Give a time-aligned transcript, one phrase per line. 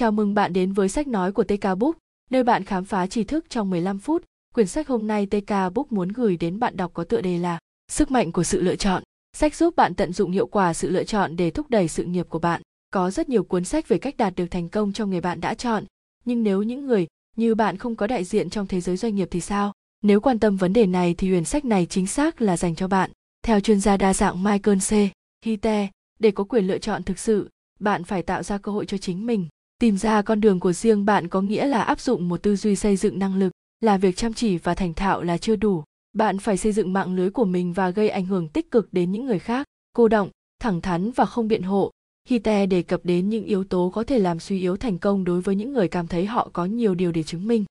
[0.00, 1.96] Chào mừng bạn đến với sách nói của TK Book,
[2.30, 4.24] nơi bạn khám phá tri thức trong 15 phút.
[4.54, 7.58] Quyển sách hôm nay TK Book muốn gửi đến bạn đọc có tựa đề là
[7.90, 9.02] Sức mạnh của sự lựa chọn.
[9.36, 12.26] Sách giúp bạn tận dụng hiệu quả sự lựa chọn để thúc đẩy sự nghiệp
[12.28, 12.62] của bạn.
[12.90, 15.54] Có rất nhiều cuốn sách về cách đạt được thành công cho người bạn đã
[15.54, 15.84] chọn,
[16.24, 17.06] nhưng nếu những người
[17.36, 19.72] như bạn không có đại diện trong thế giới doanh nghiệp thì sao?
[20.02, 22.88] Nếu quan tâm vấn đề này thì huyền sách này chính xác là dành cho
[22.88, 23.10] bạn.
[23.42, 24.92] Theo chuyên gia đa dạng Michael C.
[25.44, 25.88] Hite,
[26.18, 27.48] để có quyền lựa chọn thực sự,
[27.80, 29.46] bạn phải tạo ra cơ hội cho chính mình
[29.80, 32.76] tìm ra con đường của riêng bạn có nghĩa là áp dụng một tư duy
[32.76, 35.84] xây dựng năng lực, là việc chăm chỉ và thành thạo là chưa đủ.
[36.12, 39.12] Bạn phải xây dựng mạng lưới của mình và gây ảnh hưởng tích cực đến
[39.12, 40.30] những người khác, cô động
[40.60, 41.90] thẳng thắn và không biện hộ.
[42.28, 45.40] Hite đề cập đến những yếu tố có thể làm suy yếu thành công đối
[45.40, 47.64] với những người cảm thấy họ có nhiều điều để chứng minh.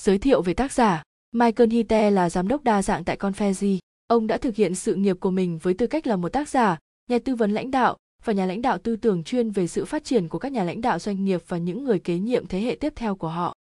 [0.00, 1.02] Giới thiệu về tác giả,
[1.34, 5.16] michael hite là giám đốc đa dạng tại conferji ông đã thực hiện sự nghiệp
[5.20, 6.78] của mình với tư cách là một tác giả,
[7.10, 10.04] nhà tư vấn lãnh đạo và nhà lãnh đạo tư tưởng chuyên về sự phát
[10.04, 12.76] triển của các nhà lãnh đạo doanh nghiệp và những người kế nhiệm thế hệ
[12.80, 13.54] tiếp theo của họ.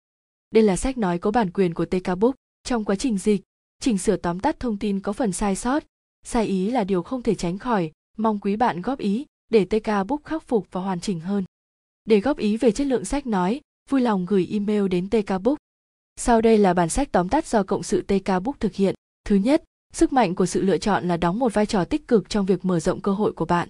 [0.52, 2.36] Đây là sách nói có bản quyền của TK Book.
[2.64, 3.42] Trong quá trình dịch,
[3.80, 5.84] chỉnh sửa tóm tắt thông tin có phần sai sót,
[6.26, 10.08] sai ý là điều không thể tránh khỏi, mong quý bạn góp ý để TK
[10.08, 11.44] Book khắc phục và hoàn chỉnh hơn.
[12.06, 15.58] Để góp ý về chất lượng sách nói, vui lòng gửi email đến TK Book.
[16.16, 18.96] Sau đây là bản sách tóm tắt do cộng sự TK Book thực hiện.
[19.26, 19.64] Thứ nhất,
[19.94, 22.66] sức mạnh của sự lựa chọn là đóng một vai trò tích cực trong việc
[22.66, 23.68] mở rộng cơ hội của bạn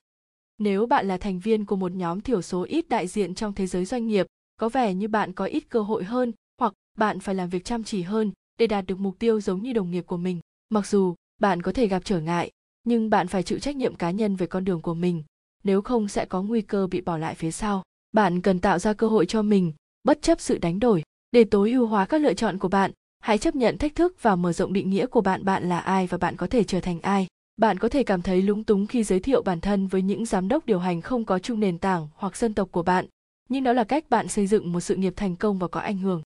[0.61, 3.67] nếu bạn là thành viên của một nhóm thiểu số ít đại diện trong thế
[3.67, 7.35] giới doanh nghiệp, có vẻ như bạn có ít cơ hội hơn hoặc bạn phải
[7.35, 10.17] làm việc chăm chỉ hơn để đạt được mục tiêu giống như đồng nghiệp của
[10.17, 10.39] mình.
[10.69, 12.51] Mặc dù bạn có thể gặp trở ngại,
[12.83, 15.23] nhưng bạn phải chịu trách nhiệm cá nhân về con đường của mình.
[15.63, 17.83] Nếu không sẽ có nguy cơ bị bỏ lại phía sau.
[18.11, 21.03] Bạn cần tạo ra cơ hội cho mình, bất chấp sự đánh đổi.
[21.31, 24.35] Để tối ưu hóa các lựa chọn của bạn, hãy chấp nhận thách thức và
[24.35, 27.01] mở rộng định nghĩa của bạn bạn là ai và bạn có thể trở thành
[27.01, 30.25] ai bạn có thể cảm thấy lúng túng khi giới thiệu bản thân với những
[30.25, 33.05] giám đốc điều hành không có chung nền tảng hoặc dân tộc của bạn,
[33.49, 35.97] nhưng đó là cách bạn xây dựng một sự nghiệp thành công và có ảnh
[35.97, 36.21] hưởng.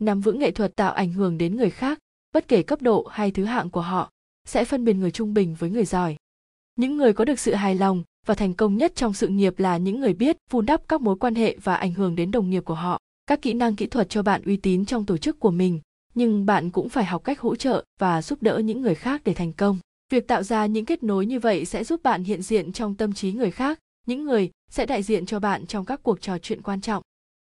[0.00, 1.98] Nắm vững nghệ thuật tạo ảnh hưởng đến người khác,
[2.34, 4.10] bất kể cấp độ hay thứ hạng của họ,
[4.44, 6.16] sẽ phân biệt người trung bình với người giỏi.
[6.76, 9.76] Những người có được sự hài lòng và thành công nhất trong sự nghiệp là
[9.76, 12.64] những người biết vun đắp các mối quan hệ và ảnh hưởng đến đồng nghiệp
[12.64, 12.98] của họ.
[13.26, 15.80] Các kỹ năng kỹ thuật cho bạn uy tín trong tổ chức của mình,
[16.14, 19.34] nhưng bạn cũng phải học cách hỗ trợ và giúp đỡ những người khác để
[19.34, 19.78] thành công
[20.12, 23.12] việc tạo ra những kết nối như vậy sẽ giúp bạn hiện diện trong tâm
[23.12, 26.62] trí người khác, những người sẽ đại diện cho bạn trong các cuộc trò chuyện
[26.62, 27.02] quan trọng.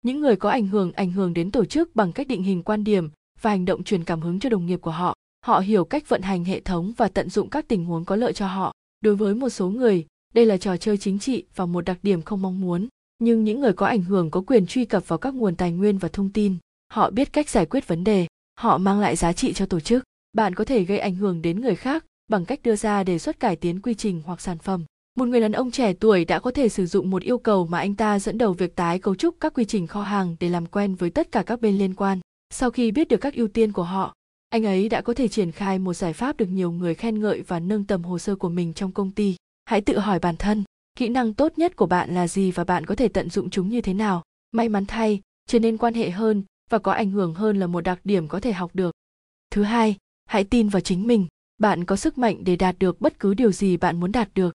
[0.01, 2.83] Những người có ảnh hưởng ảnh hưởng đến tổ chức bằng cách định hình quan
[2.83, 3.09] điểm
[3.41, 5.15] và hành động truyền cảm hứng cho đồng nghiệp của họ.
[5.45, 8.33] Họ hiểu cách vận hành hệ thống và tận dụng các tình huống có lợi
[8.33, 8.73] cho họ.
[9.01, 12.21] Đối với một số người, đây là trò chơi chính trị và một đặc điểm
[12.21, 12.87] không mong muốn.
[13.19, 15.97] Nhưng những người có ảnh hưởng, có quyền truy cập vào các nguồn tài nguyên
[15.97, 16.55] và thông tin,
[16.93, 18.27] họ biết cách giải quyết vấn đề,
[18.59, 20.03] họ mang lại giá trị cho tổ chức.
[20.33, 23.39] Bạn có thể gây ảnh hưởng đến người khác bằng cách đưa ra đề xuất
[23.39, 24.85] cải tiến quy trình hoặc sản phẩm.
[25.17, 27.79] Một người đàn ông trẻ tuổi đã có thể sử dụng một yêu cầu mà
[27.79, 30.65] anh ta dẫn đầu việc tái cấu trúc các quy trình kho hàng để làm
[30.65, 32.19] quen với tất cả các bên liên quan.
[32.53, 34.13] Sau khi biết được các ưu tiên của họ,
[34.49, 37.41] anh ấy đã có thể triển khai một giải pháp được nhiều người khen ngợi
[37.41, 39.35] và nâng tầm hồ sơ của mình trong công ty.
[39.65, 40.63] Hãy tự hỏi bản thân,
[40.95, 43.69] kỹ năng tốt nhất của bạn là gì và bạn có thể tận dụng chúng
[43.69, 44.23] như thế nào.
[44.51, 47.81] May mắn thay, trở nên quan hệ hơn và có ảnh hưởng hơn là một
[47.81, 48.95] đặc điểm có thể học được.
[49.51, 49.95] Thứ hai,
[50.25, 51.27] hãy tin vào chính mình
[51.59, 54.55] bạn có sức mạnh để đạt được bất cứ điều gì bạn muốn đạt được.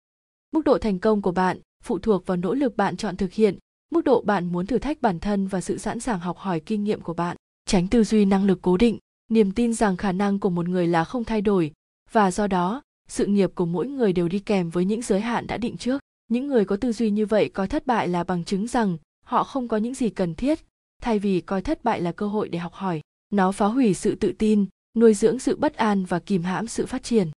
[0.52, 3.58] Mức độ thành công của bạn phụ thuộc vào nỗ lực bạn chọn thực hiện,
[3.92, 6.84] mức độ bạn muốn thử thách bản thân và sự sẵn sàng học hỏi kinh
[6.84, 7.38] nghiệm của bạn.
[7.66, 8.98] Tránh tư duy năng lực cố định,
[9.30, 11.72] niềm tin rằng khả năng của một người là không thay đổi,
[12.12, 15.48] và do đó, sự nghiệp của mỗi người đều đi kèm với những giới hạn
[15.48, 16.02] đã định trước.
[16.28, 19.44] Những người có tư duy như vậy coi thất bại là bằng chứng rằng họ
[19.44, 20.60] không có những gì cần thiết,
[21.02, 23.02] thay vì coi thất bại là cơ hội để học hỏi.
[23.30, 26.86] Nó phá hủy sự tự tin nuôi dưỡng sự bất an và kìm hãm sự
[26.86, 27.32] phát triển.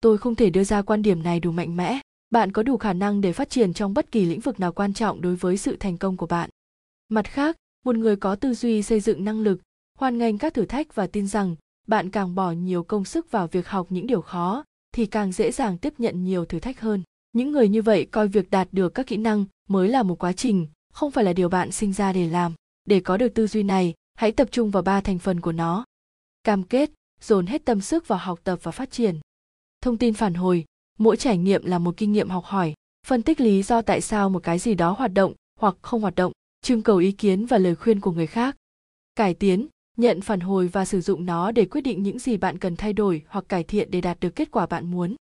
[0.00, 2.00] Tôi không thể đưa ra quan điểm này đủ mạnh mẽ.
[2.30, 4.94] Bạn có đủ khả năng để phát triển trong bất kỳ lĩnh vực nào quan
[4.94, 6.50] trọng đối với sự thành công của bạn.
[7.08, 9.60] Mặt khác, một người có tư duy xây dựng năng lực,
[9.98, 11.56] hoan nghênh các thử thách và tin rằng
[11.86, 14.64] bạn càng bỏ nhiều công sức vào việc học những điều khó
[14.94, 17.02] thì càng dễ dàng tiếp nhận nhiều thử thách hơn.
[17.32, 20.32] Những người như vậy coi việc đạt được các kỹ năng mới là một quá
[20.32, 22.54] trình, không phải là điều bạn sinh ra để làm.
[22.84, 25.84] Để có được tư duy này, hãy tập trung vào ba thành phần của nó
[26.44, 26.90] cam kết,
[27.20, 29.20] dồn hết tâm sức vào học tập và phát triển.
[29.80, 30.64] Thông tin phản hồi,
[30.98, 32.74] mỗi trải nghiệm là một kinh nghiệm học hỏi,
[33.06, 36.14] phân tích lý do tại sao một cái gì đó hoạt động hoặc không hoạt
[36.14, 36.32] động,
[36.62, 38.56] trưng cầu ý kiến và lời khuyên của người khác.
[39.14, 42.58] Cải tiến, nhận phản hồi và sử dụng nó để quyết định những gì bạn
[42.58, 45.14] cần thay đổi hoặc cải thiện để đạt được kết quả bạn muốn.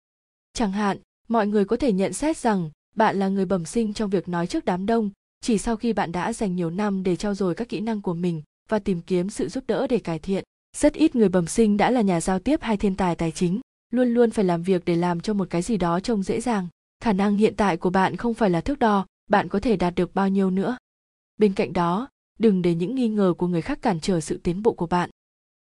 [0.53, 0.97] Chẳng hạn,
[1.27, 4.47] mọi người có thể nhận xét rằng bạn là người bẩm sinh trong việc nói
[4.47, 5.09] trước đám đông,
[5.41, 8.13] chỉ sau khi bạn đã dành nhiều năm để trau dồi các kỹ năng của
[8.13, 10.43] mình và tìm kiếm sự giúp đỡ để cải thiện
[10.75, 13.59] rất ít người bẩm sinh đã là nhà giao tiếp hay thiên tài tài chính,
[13.93, 16.67] luôn luôn phải làm việc để làm cho một cái gì đó trông dễ dàng.
[17.03, 19.95] Khả năng hiện tại của bạn không phải là thước đo, bạn có thể đạt
[19.95, 20.77] được bao nhiêu nữa.
[21.37, 22.09] Bên cạnh đó,
[22.39, 25.09] đừng để những nghi ngờ của người khác cản trở sự tiến bộ của bạn.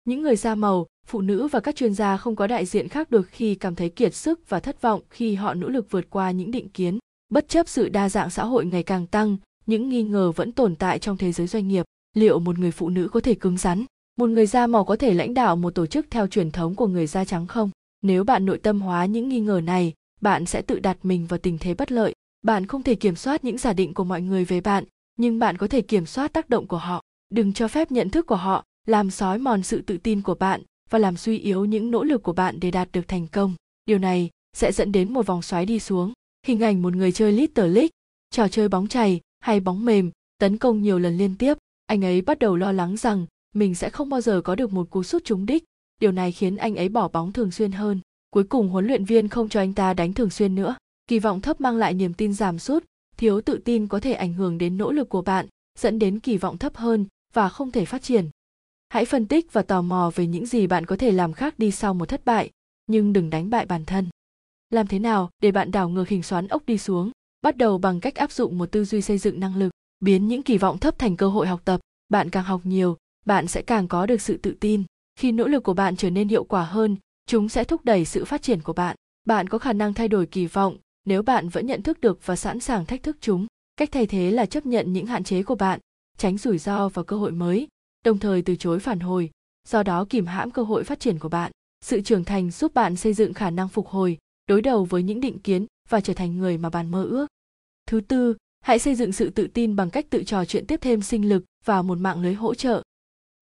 [0.05, 3.11] Những người da màu, phụ nữ và các chuyên gia không có đại diện khác
[3.11, 6.31] được khi cảm thấy kiệt sức và thất vọng khi họ nỗ lực vượt qua
[6.31, 6.99] những định kiến.
[7.29, 10.77] Bất chấp sự đa dạng xã hội ngày càng tăng, những nghi ngờ vẫn tồn
[10.77, 11.85] tại trong thế giới doanh nghiệp.
[12.15, 13.85] Liệu một người phụ nữ có thể cứng rắn?
[14.17, 16.87] Một người da màu có thể lãnh đạo một tổ chức theo truyền thống của
[16.87, 17.71] người da trắng không?
[18.03, 21.39] Nếu bạn nội tâm hóa những nghi ngờ này bạn sẽ tự đặt mình vào
[21.39, 22.15] tình thế bất lợi.
[22.43, 24.85] Bạn không thể kiểm soát những giả định của mọi người về bạn
[25.19, 27.03] nhưng bạn có thể kiểm soát tác động của họ.
[27.31, 30.63] Đừng cho phép nhận thức của họ làm sói mòn sự tự tin của bạn
[30.91, 33.55] và làm suy yếu những nỗ lực của bạn để đạt được thành công.
[33.87, 36.13] Điều này sẽ dẫn đến một vòng xoáy đi xuống.
[36.47, 37.89] Hình ảnh một người chơi Little League,
[38.31, 42.23] trò chơi bóng chày hay bóng mềm, tấn công nhiều lần liên tiếp, anh ấy
[42.23, 45.25] bắt đầu lo lắng rằng mình sẽ không bao giờ có được một cú sút
[45.25, 45.65] trúng đích.
[46.01, 48.01] Điều này khiến anh ấy bỏ bóng thường xuyên hơn.
[48.31, 50.77] Cuối cùng huấn luyện viên không cho anh ta đánh thường xuyên nữa.
[51.07, 52.85] Kỳ vọng thấp mang lại niềm tin giảm sút,
[53.17, 55.47] thiếu tự tin có thể ảnh hưởng đến nỗ lực của bạn,
[55.79, 58.31] dẫn đến kỳ vọng thấp hơn và không thể phát triển.
[58.89, 61.71] Hãy phân tích và tò mò về những gì bạn có thể làm khác đi
[61.71, 62.51] sau một thất bại,
[62.87, 64.09] nhưng đừng đánh bại bản thân
[64.73, 67.11] làm thế nào để bạn đảo ngược hình xoắn ốc đi xuống
[67.43, 69.71] bắt đầu bằng cách áp dụng một tư duy xây dựng năng lực
[70.01, 72.97] biến những kỳ vọng thấp thành cơ hội học tập bạn càng học nhiều
[73.27, 74.83] bạn sẽ càng có được sự tự tin
[75.17, 76.97] khi nỗ lực của bạn trở nên hiệu quả hơn
[77.27, 78.97] chúng sẽ thúc đẩy sự phát triển của bạn
[79.27, 82.37] bạn có khả năng thay đổi kỳ vọng nếu bạn vẫn nhận thức được và
[82.37, 83.47] sẵn sàng thách thức chúng
[83.77, 85.81] cách thay thế là chấp nhận những hạn chế của bạn
[86.19, 87.69] tránh rủi ro và cơ hội mới
[88.05, 89.31] đồng thời từ chối phản hồi
[89.69, 91.53] do đó kìm hãm cơ hội phát triển của bạn
[91.85, 95.21] sự trưởng thành giúp bạn xây dựng khả năng phục hồi đối đầu với những
[95.21, 97.27] định kiến và trở thành người mà bạn mơ ước.
[97.87, 101.03] Thứ tư, hãy xây dựng sự tự tin bằng cách tự trò chuyện tiếp thêm
[101.03, 102.83] sinh lực vào một mạng lưới hỗ trợ.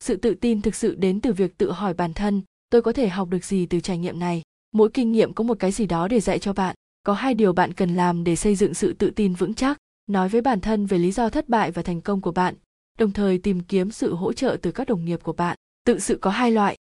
[0.05, 3.09] Sự tự tin thực sự đến từ việc tự hỏi bản thân, tôi có thể
[3.09, 4.43] học được gì từ trải nghiệm này.
[4.73, 6.75] Mỗi kinh nghiệm có một cái gì đó để dạy cho bạn.
[7.03, 9.79] Có hai điều bạn cần làm để xây dựng sự tự tin vững chắc.
[10.07, 12.55] Nói với bản thân về lý do thất bại và thành công của bạn,
[12.99, 15.57] đồng thời tìm kiếm sự hỗ trợ từ các đồng nghiệp của bạn.
[15.85, 16.77] Tự sự có hai loại.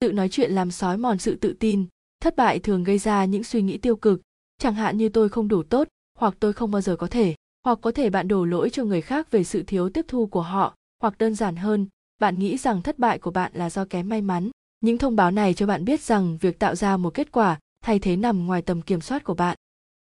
[0.00, 1.86] Tự nói chuyện làm sói mòn sự tự tin,
[2.20, 4.22] thất bại thường gây ra những suy nghĩ tiêu cực
[4.58, 7.34] chẳng hạn như tôi không đủ tốt hoặc tôi không bao giờ có thể
[7.64, 10.42] hoặc có thể bạn đổ lỗi cho người khác về sự thiếu tiếp thu của
[10.42, 11.86] họ hoặc đơn giản hơn
[12.18, 14.50] bạn nghĩ rằng thất bại của bạn là do kém may mắn.
[14.80, 17.98] Những thông báo này cho bạn biết rằng việc tạo ra một kết quả thay
[17.98, 19.56] thế nằm ngoài tầm kiểm soát của bạn.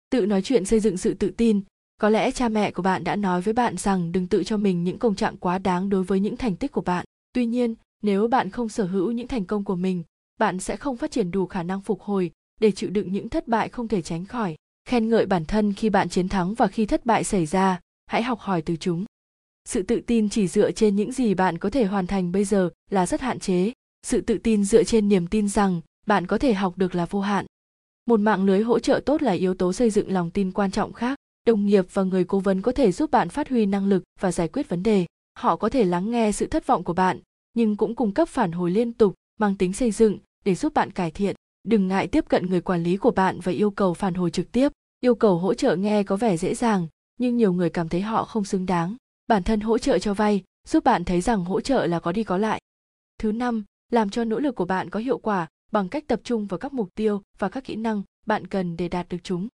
[0.10, 1.62] Tự nói chuyện xây dựng sự tự tin.
[1.98, 4.84] Có lẽ cha mẹ của bạn đã nói với bạn rằng đừng tự cho mình
[4.84, 7.06] những công trạng quá đáng đối với những thành tích của bạn.
[7.34, 10.04] Tuy nhiên, nếu bạn không sở hữu những thành công của mình,
[10.40, 12.32] bạn sẽ không phát triển đủ khả năng phục hồi
[12.62, 14.56] để chịu đựng những thất bại không thể tránh khỏi.
[14.86, 18.24] Khen ngợi bản thân khi bạn chiến thắng và khi thất bại xảy ra, hãy
[18.24, 19.06] học hỏi từ chúng
[19.66, 22.70] sự tự tin chỉ dựa trên những gì bạn có thể hoàn thành bây giờ
[22.90, 23.72] là rất hạn chế.
[24.08, 27.20] Sự tự tin dựa trên niềm tin rằng bạn có thể học được là vô
[27.20, 27.46] hạn.
[28.06, 30.94] Một mạng lưới hỗ trợ tốt là yếu tố xây dựng lòng tin quan trọng
[30.94, 31.18] khác.
[31.48, 34.32] Đồng nghiệp và người cố vấn có thể giúp bạn phát huy năng lực và
[34.32, 35.06] giải quyết vấn đề.
[35.40, 37.20] Họ có thể lắng nghe sự thất vọng của bạn,
[37.54, 40.92] nhưng cũng cung cấp phản hồi liên tục, mang tính xây dựng để giúp bạn
[40.92, 41.36] cải thiện.
[41.64, 44.52] Đừng ngại tiếp cận người quản lý của bạn và yêu cầu phản hồi trực
[44.52, 44.70] tiếp.
[45.00, 46.88] Yêu cầu hỗ trợ nghe có vẻ dễ dàng,
[47.20, 48.96] nhưng nhiều người cảm thấy họ không xứng đáng
[49.28, 52.24] bản thân hỗ trợ cho vay, giúp bạn thấy rằng hỗ trợ là có đi
[52.24, 52.62] có lại.
[53.20, 56.48] Thứ năm, làm cho nỗ lực của bạn có hiệu quả bằng cách tập trung
[56.48, 59.48] vào các mục tiêu và các kỹ năng bạn cần để đạt được chúng.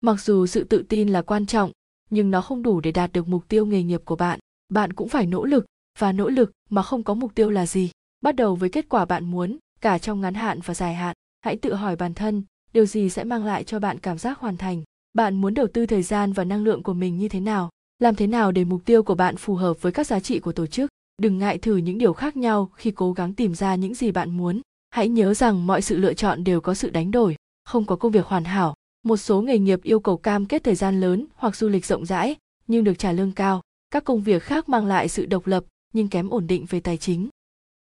[0.00, 1.70] Mặc dù sự tự tin là quan trọng,
[2.10, 4.40] nhưng nó không đủ để đạt được mục tiêu nghề nghiệp của bạn.
[4.68, 5.66] Bạn cũng phải nỗ lực,
[5.98, 7.90] và nỗ lực mà không có mục tiêu là gì?
[8.20, 11.16] Bắt đầu với kết quả bạn muốn, cả trong ngắn hạn và dài hạn.
[11.40, 12.42] Hãy tự hỏi bản thân,
[12.72, 14.82] điều gì sẽ mang lại cho bạn cảm giác hoàn thành?
[15.12, 17.70] Bạn muốn đầu tư thời gian và năng lượng của mình như thế nào?
[17.98, 20.52] Làm thế nào để mục tiêu của bạn phù hợp với các giá trị của
[20.52, 20.90] tổ chức?
[21.22, 24.30] Đừng ngại thử những điều khác nhau khi cố gắng tìm ra những gì bạn
[24.30, 24.60] muốn.
[24.90, 28.12] Hãy nhớ rằng mọi sự lựa chọn đều có sự đánh đổi, không có công
[28.12, 28.74] việc hoàn hảo.
[29.02, 32.06] Một số nghề nghiệp yêu cầu cam kết thời gian lớn hoặc du lịch rộng
[32.06, 32.36] rãi,
[32.66, 33.62] nhưng được trả lương cao.
[33.90, 36.96] Các công việc khác mang lại sự độc lập, nhưng kém ổn định về tài
[36.96, 37.28] chính.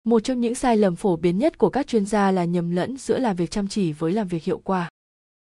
[0.03, 2.97] Một trong những sai lầm phổ biến nhất của các chuyên gia là nhầm lẫn
[2.97, 4.89] giữa làm việc chăm chỉ với làm việc hiệu quả.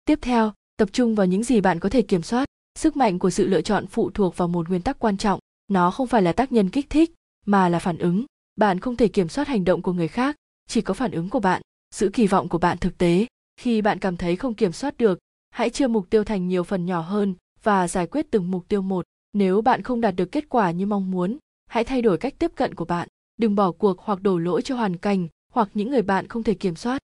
[0.05, 2.45] Tiếp theo, tập trung vào những gì bạn có thể kiểm soát
[2.75, 5.39] sức mạnh của sự lựa chọn phụ thuộc vào một nguyên tắc quan trọng.
[5.67, 7.11] Nó không phải là tác nhân kích thích,
[7.45, 8.25] mà là phản ứng.
[8.55, 10.35] Bạn không thể kiểm soát hành động của người khác,
[10.67, 11.61] chỉ có phản ứng của bạn
[11.91, 13.25] Sự kỳ vọng của bạn thực tế.
[13.57, 15.19] Khi bạn cảm thấy không kiểm soát được,
[15.51, 18.81] hãy chia mục tiêu thành nhiều phần nhỏ hơn và giải quyết từng mục tiêu
[18.81, 19.05] một.
[19.33, 22.51] Nếu bạn không đạt được kết quả như mong muốn, hãy thay đổi cách tiếp
[22.55, 23.07] cận của bạn.
[23.37, 26.53] Đừng bỏ cuộc hoặc đổ lỗi cho hoàn cảnh hoặc những người bạn không thể
[26.53, 27.01] kiểm soát.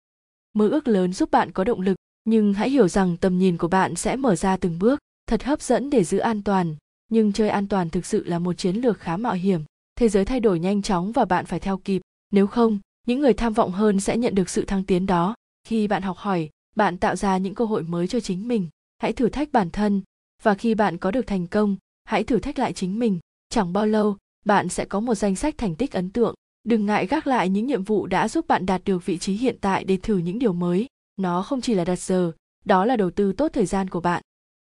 [0.54, 3.68] Mơ ước lớn giúp bạn có động lực, nhưng hãy hiểu rằng tầm nhìn của
[3.68, 6.76] bạn sẽ mở ra từng bước thật hấp dẫn để giữ an toàn
[7.10, 9.60] nhưng chơi an toàn thực sự là một chiến lược khá mạo hiểm
[9.96, 13.34] thế giới thay đổi nhanh chóng và bạn phải theo kịp nếu không những người
[13.34, 16.98] tham vọng hơn sẽ nhận được sự thăng tiến đó khi bạn học hỏi bạn
[16.98, 20.02] tạo ra những cơ hội mới cho chính mình hãy thử thách bản thân
[20.42, 23.86] và khi bạn có được thành công hãy thử thách lại chính mình chẳng bao
[23.86, 26.34] lâu bạn sẽ có một danh sách thành tích ấn tượng.
[26.64, 29.56] Đừng ngại gác lại những nhiệm vụ đã giúp bạn đạt được vị trí hiện
[29.60, 30.86] tại để thử những điều mới.
[31.16, 32.32] Nó không chỉ là đặt giờ,
[32.64, 34.22] đó là đầu tư tốt thời gian của bạn.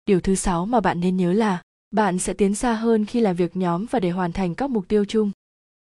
[0.09, 1.61] Điều thứ sáu mà bạn nên nhớ là
[1.91, 4.87] bạn sẽ tiến xa hơn khi làm việc nhóm và để hoàn thành các mục
[4.87, 5.31] tiêu chung.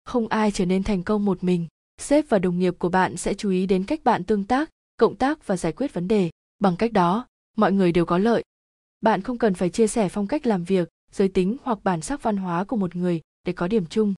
[0.04, 1.66] Không ai trở nên thành công một mình.
[2.00, 5.16] Sếp và đồng nghiệp của bạn sẽ chú ý đến cách bạn tương tác, cộng
[5.16, 6.30] tác và giải quyết vấn đề.
[6.58, 7.26] Bằng cách đó,
[7.56, 8.42] mọi người đều có lợi.
[9.00, 12.22] Bạn không cần phải chia sẻ phong cách làm việc, giới tính hoặc bản sắc
[12.22, 14.14] văn hóa của một người để có điểm chung.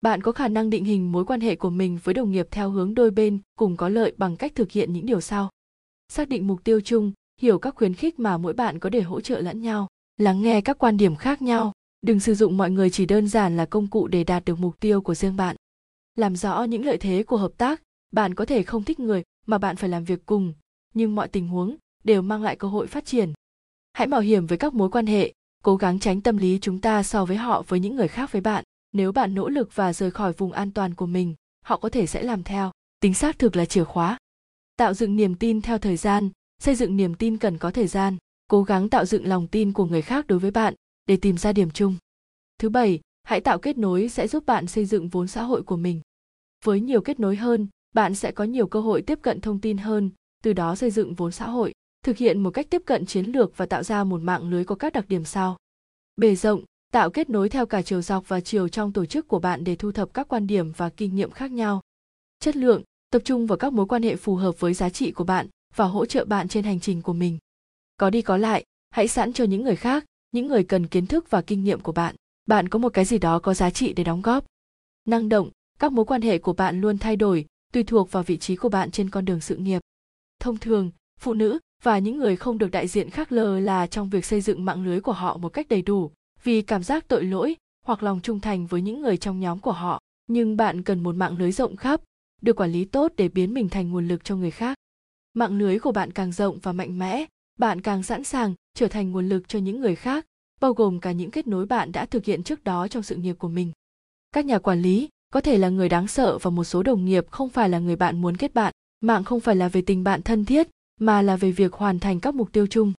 [0.00, 2.70] Bạn có khả năng định hình mối quan hệ của mình với đồng nghiệp theo
[2.70, 5.50] hướng đôi bên cùng có lợi bằng cách thực hiện những điều sau.
[6.08, 9.20] Xác định mục tiêu chung, hiểu các khuyến khích mà mỗi bạn có để hỗ
[9.20, 12.90] trợ lẫn nhau, lắng nghe các quan điểm khác nhau, đừng sử dụng mọi người
[12.90, 15.56] chỉ đơn giản là công cụ để đạt được mục tiêu của riêng bạn.
[16.16, 19.58] Làm rõ những lợi thế của hợp tác, bạn có thể không thích người mà
[19.58, 20.52] bạn phải làm việc cùng,
[20.94, 23.32] nhưng mọi tình huống đều mang lại cơ hội phát triển.
[23.92, 27.02] Hãy mạo hiểm với các mối quan hệ, cố gắng tránh tâm lý chúng ta
[27.02, 30.10] so với họ với những người khác với bạn nếu bạn nỗ lực và rời
[30.10, 33.56] khỏi vùng an toàn của mình họ có thể sẽ làm theo tính xác thực
[33.56, 34.18] là chìa khóa
[34.76, 38.16] tạo dựng niềm tin theo thời gian xây dựng niềm tin cần có thời gian,
[38.48, 40.74] cố gắng tạo dựng lòng tin của người khác đối với bạn
[41.06, 41.96] để tìm ra điểm chung.
[42.58, 45.76] Thứ bảy, hãy tạo kết nối sẽ giúp bạn xây dựng vốn xã hội của
[45.76, 46.00] mình.
[46.64, 49.78] Với nhiều kết nối hơn, bạn sẽ có nhiều cơ hội tiếp cận thông tin
[49.78, 50.10] hơn,
[50.42, 51.72] từ đó xây dựng vốn xã hội,
[52.04, 54.74] thực hiện một cách tiếp cận chiến lược và tạo ra một mạng lưới có
[54.74, 55.56] các đặc điểm sau.
[56.16, 59.38] Bề rộng, tạo kết nối theo cả chiều dọc và chiều trong tổ chức của
[59.38, 61.80] bạn để thu thập các quan điểm và kinh nghiệm khác nhau.
[62.40, 65.24] Chất lượng, tập trung vào các mối quan hệ phù hợp với giá trị của
[65.24, 67.38] bạn và hỗ trợ bạn trên hành trình của mình.
[67.96, 71.30] Có đi có lại, hãy sẵn cho những người khác, những người cần kiến thức
[71.30, 72.14] và kinh nghiệm của bạn.
[72.46, 74.44] Bạn có một cái gì đó có giá trị để đóng góp.
[75.04, 78.36] Năng động, các mối quan hệ của bạn luôn thay đổi, tùy thuộc vào vị
[78.36, 79.82] trí của bạn trên con đường sự nghiệp.
[80.40, 84.10] Thông thường, phụ nữ và những người không được đại diện khác lờ là trong
[84.10, 86.10] việc xây dựng mạng lưới của họ một cách đầy đủ,
[86.44, 87.56] vì cảm giác tội lỗi
[87.86, 90.00] hoặc lòng trung thành với những người trong nhóm của họ.
[90.26, 92.00] Nhưng bạn cần một mạng lưới rộng khắp,
[92.42, 94.78] được quản lý tốt để biến mình thành nguồn lực cho người khác
[95.34, 97.26] mạng lưới của bạn càng rộng và mạnh mẽ,
[97.58, 100.26] bạn càng sẵn sàng trở thành nguồn lực cho những người khác,
[100.60, 103.36] bao gồm cả những kết nối bạn đã thực hiện trước đó trong sự nghiệp
[103.38, 103.72] của mình.
[104.32, 107.30] Các nhà quản lý có thể là người đáng sợ và một số đồng nghiệp
[107.30, 108.72] không phải là người bạn muốn kết bạn.
[109.00, 110.68] Mạng không phải là về tình bạn thân thiết,
[111.00, 112.92] mà là về việc hoàn thành các mục tiêu chung.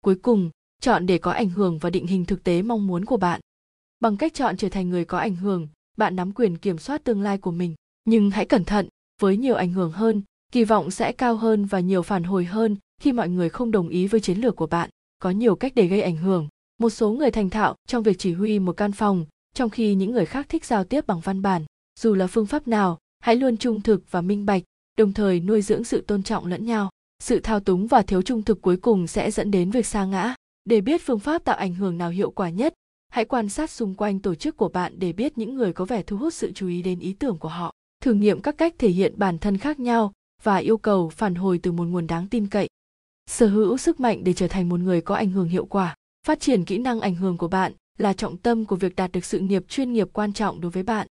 [0.00, 3.16] Cuối cùng, chọn để có ảnh hưởng và định hình thực tế mong muốn của
[3.16, 3.40] bạn.
[4.00, 7.22] Bằng cách chọn trở thành người có ảnh hưởng, bạn nắm quyền kiểm soát tương
[7.22, 7.74] lai của mình.
[8.04, 8.88] Nhưng hãy cẩn thận,
[9.20, 10.22] với nhiều ảnh hưởng hơn
[10.52, 13.88] kỳ vọng sẽ cao hơn và nhiều phản hồi hơn khi mọi người không đồng
[13.88, 16.48] ý với chiến lược của bạn, có nhiều cách để gây ảnh hưởng.
[16.78, 19.24] Một số người thành thạo trong việc chỉ huy một căn phòng,
[19.54, 21.64] trong khi những người khác thích giao tiếp bằng văn bản.
[22.00, 24.62] Dù là phương pháp nào, hãy luôn trung thực và minh bạch,
[24.98, 26.90] đồng thời nuôi dưỡng sự tôn trọng lẫn nhau.
[27.22, 30.34] Sự thao túng và thiếu trung thực cuối cùng sẽ dẫn đến việc sa ngã.
[30.64, 32.74] Để biết phương pháp tạo ảnh hưởng nào hiệu quả nhất,
[33.08, 36.02] hãy quan sát xung quanh tổ chức của bạn để biết những người có vẻ
[36.02, 37.72] thu hút sự chú ý đến ý tưởng của họ.
[38.02, 40.12] Thử nghiệm các cách thể hiện bản thân khác nhau
[40.42, 42.68] và yêu cầu phản hồi từ một nguồn đáng tin cậy.
[43.30, 45.94] Sở hữu sức mạnh để trở thành một người có ảnh hưởng hiệu quả,
[46.26, 49.24] phát triển kỹ năng ảnh hưởng của bạn là trọng tâm của việc đạt được
[49.24, 51.06] sự nghiệp chuyên nghiệp quan trọng đối với bạn.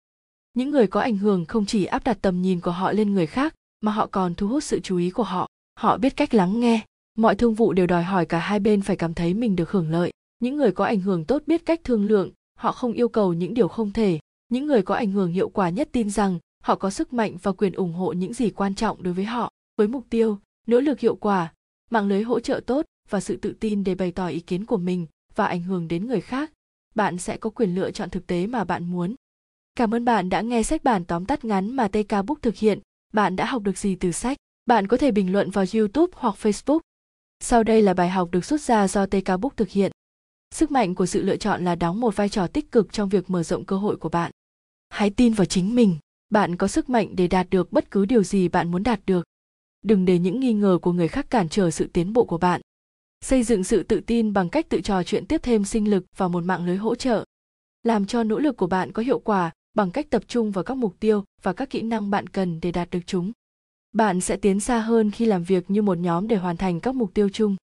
[0.54, 3.26] Những người có ảnh hưởng không chỉ áp đặt tầm nhìn của họ lên người
[3.26, 5.48] khác, mà họ còn thu hút sự chú ý của họ.
[5.78, 6.80] Họ biết cách lắng nghe,
[7.18, 9.90] mọi thương vụ đều đòi hỏi cả hai bên phải cảm thấy mình được hưởng
[9.90, 10.10] lợi.
[10.38, 13.54] Những người có ảnh hưởng tốt biết cách thương lượng, họ không yêu cầu những
[13.54, 14.18] điều không thể.
[14.48, 17.52] Những người có ảnh hưởng hiệu quả nhất tin rằng họ có sức mạnh và
[17.52, 19.50] quyền ủng hộ những gì quan trọng đối với họ.
[19.76, 21.52] Với mục tiêu, nỗ lực hiệu quả,
[21.90, 24.76] mạng lưới hỗ trợ tốt và sự tự tin để bày tỏ ý kiến của
[24.76, 26.52] mình và ảnh hưởng đến người khác,
[26.94, 29.14] bạn sẽ có quyền lựa chọn thực tế mà bạn muốn.
[29.74, 32.78] Cảm ơn bạn đã nghe sách bản tóm tắt ngắn mà tk book thực hiện.
[33.12, 34.36] Bạn đã học được gì từ sách?
[34.66, 36.80] Bạn có thể bình luận vào youtube hoặc facebook.
[37.40, 39.92] Sau đây là bài học được rút ra do tk book thực hiện.
[40.54, 43.30] Sức mạnh của sự lựa chọn là đóng một vai trò tích cực trong việc
[43.30, 44.30] mở rộng cơ hội của bạn.
[44.88, 45.96] Hãy tin vào chính mình
[46.34, 49.24] bạn có sức mạnh để đạt được bất cứ điều gì bạn muốn đạt được.
[49.82, 52.60] Đừng để những nghi ngờ của người khác cản trở sự tiến bộ của bạn.
[53.20, 56.28] Xây dựng sự tự tin bằng cách tự trò chuyện tiếp thêm sinh lực vào
[56.28, 57.24] một mạng lưới hỗ trợ.
[57.82, 60.76] Làm cho nỗ lực của bạn có hiệu quả bằng cách tập trung vào các
[60.76, 63.32] mục tiêu và các kỹ năng bạn cần để đạt được chúng.
[63.92, 66.94] Bạn sẽ tiến xa hơn khi làm việc như một nhóm để hoàn thành các
[66.94, 67.56] mục tiêu chung.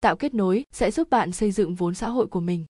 [0.00, 2.64] Tạo kết nối sẽ giúp bạn xây dựng vốn xã hội của mình.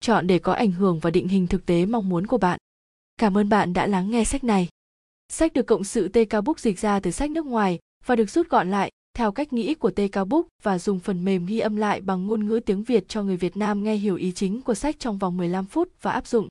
[0.00, 2.58] Chọn để có ảnh hưởng và định hình thực tế mong muốn của bạn.
[3.18, 4.68] Cảm ơn bạn đã lắng nghe sách này
[5.28, 8.48] sách được cộng sự tk book dịch ra từ sách nước ngoài và được rút
[8.48, 12.00] gọn lại theo cách nghĩ của tk book và dùng phần mềm ghi âm lại
[12.00, 14.96] bằng ngôn ngữ tiếng việt cho người việt nam nghe hiểu ý chính của sách
[14.98, 16.48] trong vòng 15 phút và áp dụng.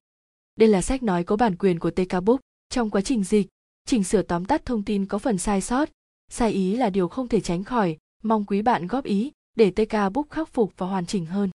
[0.56, 2.40] Đây là sách nói có bản quyền của tk book.
[2.70, 3.48] Trong quá trình dịch,
[3.86, 5.90] chỉnh sửa tóm tắt thông tin có phần sai sót.
[6.32, 7.98] Sai ý là điều không thể tránh khỏi.
[8.24, 11.50] Mong quý bạn góp ý để tk book khắc phục và hoàn chỉnh hơn.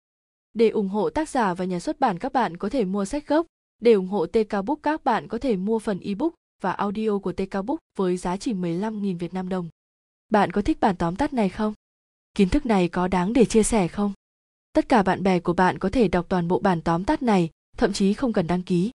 [0.54, 3.28] Để ủng hộ tác giả và nhà xuất bản các bạn có thể mua sách
[3.28, 3.46] gốc,
[3.78, 7.32] Để ủng hộ TK Book các bạn có thể mua phần ebook và audio của
[7.32, 9.68] TK Book với giá chỉ 15.000 Việt Nam đồng.
[10.28, 11.74] Bạn có thích bản tóm tắt này không?
[12.34, 14.12] Kiến thức này có đáng để chia sẻ không?
[14.72, 17.50] Tất cả bạn bè của bạn có thể đọc toàn bộ bản tóm tắt này,
[17.76, 18.90] thậm chí không cần đăng ký.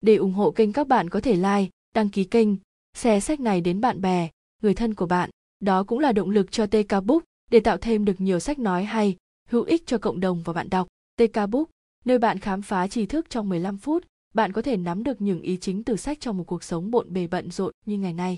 [0.00, 2.48] Để ủng hộ kênh các bạn có thể like, đăng ký kênh,
[2.94, 4.28] share sách này đến bạn bè,
[4.62, 5.30] người thân của bạn.
[5.60, 8.84] Đó cũng là động lực cho TK Book để tạo thêm được nhiều sách nói
[8.84, 9.16] hay,
[9.48, 10.86] hữu ích cho cộng đồng và bạn đọc.
[11.16, 11.68] TK Book,
[12.04, 14.04] nơi bạn khám phá tri thức trong 15 phút,
[14.36, 17.12] bạn có thể nắm được những ý chính từ sách trong một cuộc sống bộn
[17.12, 18.36] bề bận rộn như ngày nay.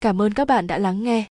[0.00, 1.26] Cảm ơn các bạn đã lắng nghe.